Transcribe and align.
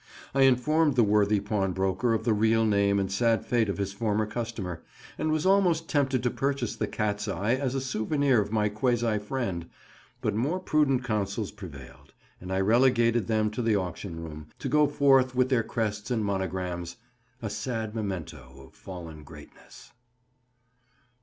I 0.33 0.41
informed 0.45 0.95
the 0.95 1.03
worthy 1.03 1.39
pawnbroker 1.39 2.15
of 2.15 2.23
the 2.23 2.33
real 2.33 2.65
name 2.65 2.97
and 2.99 3.11
sad 3.11 3.45
fate 3.45 3.69
of 3.69 3.77
his 3.77 3.93
former 3.93 4.25
customer, 4.25 4.81
and 5.15 5.31
was 5.31 5.45
almost 5.45 5.87
tempted 5.87 6.23
to 6.23 6.31
purchase 6.31 6.75
the 6.75 6.87
cat's 6.87 7.27
eye 7.27 7.53
as 7.53 7.75
a 7.75 7.81
souvenir 7.81 8.41
of 8.41 8.51
my 8.51 8.67
quasi 8.67 9.19
friend; 9.19 9.69
but 10.19 10.33
more 10.33 10.59
prudent 10.59 11.03
counsels 11.03 11.51
prevailed, 11.51 12.15
and 12.39 12.51
I 12.51 12.61
relegated 12.61 13.27
them 13.27 13.51
to 13.51 13.61
the 13.61 13.75
auction 13.75 14.19
room, 14.19 14.47
to 14.57 14.67
go 14.67 14.87
forth 14.87 15.35
with 15.35 15.49
their 15.49 15.61
crests 15.61 16.09
and 16.09 16.25
monograms, 16.25 16.95
a 17.39 17.51
sad 17.51 17.93
memento 17.93 18.55
of 18.65 18.73
fallen 18.73 19.21
greatness. 19.23 19.91